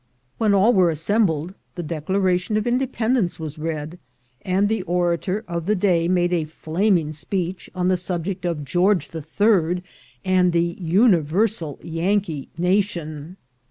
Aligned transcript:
When 0.39 0.55
all 0.55 0.73
were 0.73 0.89
as 0.89 0.97
ACROSS 0.97 1.05
THE 1.09 1.13
ISTHMUS 1.13 1.27
45 1.27 1.27
sembled, 1.27 1.55
the 1.75 1.83
Declaration 1.83 2.57
of 2.57 2.65
Independence 2.65 3.39
was 3.39 3.59
read, 3.59 3.99
and 4.41 4.67
the 4.67 4.81
orator 4.81 5.45
of 5.47 5.67
the 5.67 5.75
day 5.75 6.07
made 6.07 6.33
a 6.33 6.45
flaming 6.45 7.11
speech 7.11 7.69
on 7.75 7.87
the 7.89 7.97
subject 7.97 8.43
of 8.43 8.65
George 8.65 9.13
III. 9.13 9.83
and 10.25 10.53
the 10.53 10.75
Universal 10.79 11.81
Yankee 11.83 12.49
nation. 12.57 13.37